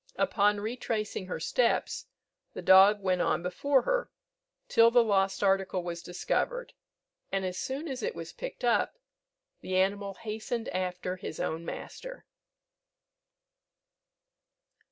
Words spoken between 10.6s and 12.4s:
after his own master.